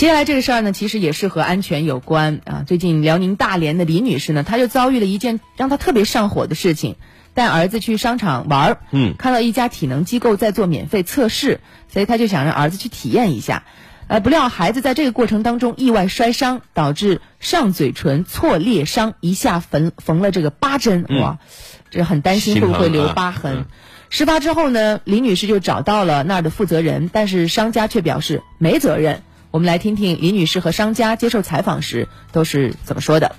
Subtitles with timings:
[0.00, 2.64] 接下来这个事儿呢，其实也是和安全有关啊。
[2.66, 6.96] 最近辽宁大连的李女士呢，她就遭遇了一件让她特别上火的事情。
[7.34, 11.60] 带儿子去商场玩儿，嗯，看到一家体能机构在做免费测试，
[11.92, 13.64] 所以她就想让儿子去体验一下。
[14.06, 21.36] 呃，不料孩子在这个过程当中意外摔伤，导致上嘴唇挫裂伤，一下缝缝了这个八针，哇，
[21.90, 23.66] 这很担心会不会留疤痕。
[24.08, 29.20] 事发之后呢，李女士就找到了那儿的负责人，但是商家却表示没责任。
[29.50, 33.34] 我们来听听李女士和商家接受采访时都是怎么说的。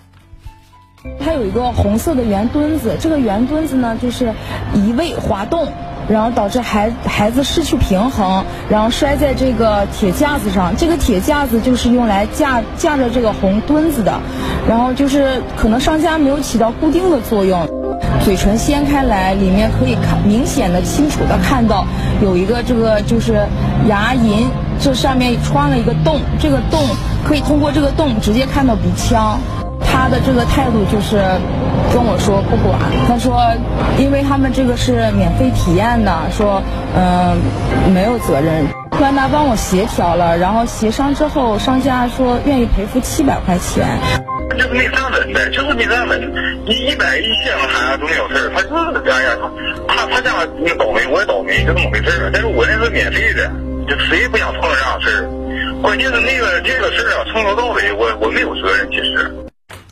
[1.20, 4.34] 它有一个红色的圆墩子，这个圆墩子呢，就是
[4.74, 5.72] 移位滑动，
[6.08, 10.76] 然后导致孩孩子失去平衡，然后摔在这个铁架子上。
[10.76, 14.20] 这个铁架子就是用来架架着这个红墩子的，
[14.68, 17.81] 然后就是可能商家没有起到固定的作用。
[18.20, 21.86] 嘴唇掀开来，里面可以看明显的、清楚的看到
[22.22, 23.48] 有一个这个就是
[23.88, 24.48] 牙龈，
[24.80, 26.80] 这上面穿了一个洞，这个洞
[27.24, 29.40] 可以通过这个洞直接看到鼻腔。
[29.84, 31.18] 他的这个态度就是
[31.92, 33.44] 跟我说不管，他说，
[34.00, 36.62] 因为他们这个是免费体验的，说
[36.96, 37.36] 嗯
[37.94, 38.81] 没有责任。
[39.02, 43.98] 万达帮我协调了，然后协商之后，商家说愿意赔付七百块钱。
[44.52, 46.22] 就是没啥问的，就是没啥问。
[46.68, 49.52] 你一般一些他都没有事儿他就是这样，
[49.88, 50.32] 他他家
[50.78, 53.52] 倒霉，我也倒霉，就这么回事儿但是我那是免费的，
[53.90, 55.82] 就谁也不想碰这样事儿。
[55.82, 59.36] 关键是那个这个事儿啊，从头到尾我我没有责任，其实。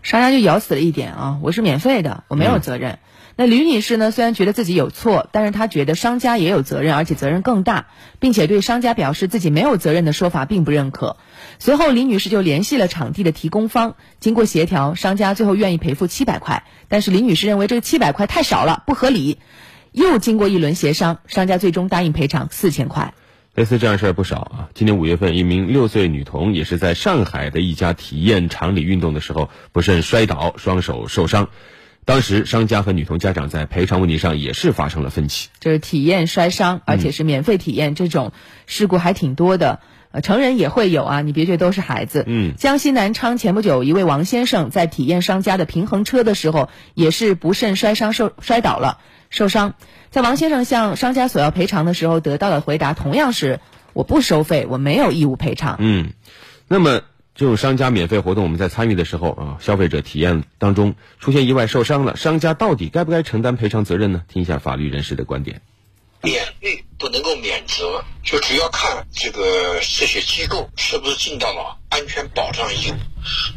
[0.03, 1.37] 商家就咬死了一点啊！
[1.41, 2.99] 我是免费的，我没有责任。
[3.39, 4.11] 那吕女士呢？
[4.11, 7.87] 虽然觉得自己有错，但是她觉得商家也有责任，而且责任更大，
[8.19, 11.15] 并且对商家表示自己没有责任的说法并不认可。
[11.57, 16.65] 随后，李女士就联系了场地的提供方，经过协调，商家最后愿意赔付七百块。
[16.89, 19.37] 但是李女士认为这个七百块太少了，不合理。
[19.93, 23.13] 又经过一轮协商，商家最终答应赔偿四千块。
[23.55, 24.69] 类似这样事儿不少啊！
[24.73, 31.47] 今年五月份，一名六岁女童也是在上海的一家体验场里运动的时候不慎摔倒，双手受伤。
[32.09, 35.49] 当时商家和女童家长在赔偿问题上也是发生了分歧。
[35.59, 38.31] 就是体验摔伤，而且是免费体验，这种
[38.65, 39.79] 事故还挺多的。
[40.09, 42.23] 呃，成人也会有啊，你别觉得都是孩子。
[42.25, 48.97] 嗯，江西南昌前不久，一位王先生在体验商家的平衡车的时候，也是不慎摔伤受摔倒了，
[49.29, 49.75] 受伤。
[50.09, 53.59] 在王先生向商家索要赔偿的时候，得到的回答同样是
[53.93, 55.75] 我不收费，我没有义务赔偿。
[55.77, 56.13] 嗯，
[56.67, 57.01] 那么
[57.39, 64.23] 这种商家免费活动，我们在参与的时候啊，消费者体验当中出现意外受伤了，商家到底该不该承担赔偿责任呢？
[64.27, 65.61] 听一下法律人士的观点。
[66.21, 72.95] 免费不能够免责，就主要看这个这些机构是不是尽到了安全保障义务。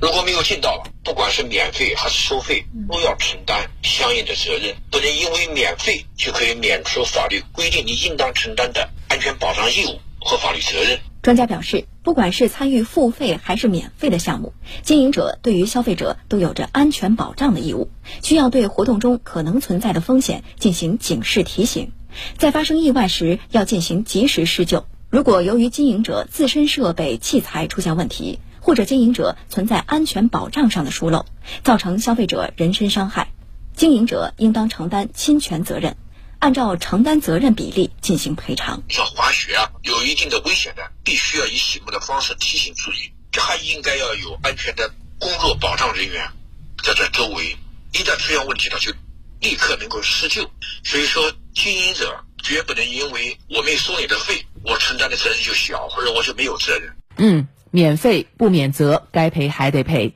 [0.00, 4.76] 如果没有尽到，不管是免费还是收费，都要承担相应的责任。
[4.92, 11.00] 不能因为免费就可以免除法律规定你应当承担的安全保障义务和法律责任。
[11.20, 14.52] 专家表示，不管是参与付费还是免费的项目，
[14.82, 17.90] 经营者对于消费者都有着安全保障的义务，
[18.22, 21.92] 需要对活动中可能存在的风险进行警示提醒。
[22.36, 24.84] 在发生意外时，要进行及时施救。
[25.10, 31.24] 如果由于经营者自身设备器材出现问题，或者经营者存在安全保障上的疏漏，
[31.62, 33.28] 造成消费者人身伤害，
[33.76, 35.96] 经营者应当承担侵权责任，
[36.42, 38.82] 按照承担责任比例进行赔偿。
[38.88, 43.12] 像滑雪啊，有一定的危险的，必须要以醒目的方式提醒注意。
[43.30, 46.28] 这还应该要有安全的工作保障人员
[46.82, 47.56] 在这周围，
[47.92, 48.92] 一旦出现问题了，就
[49.40, 50.50] 立刻能够施救。
[50.84, 51.32] 所以说。
[51.54, 56.96] 经营者绝不能因为我没收你的费，我承担的责任就小，或者我就没有责任。
[57.18, 60.14] 嗯，免费不免责，该赔还得赔。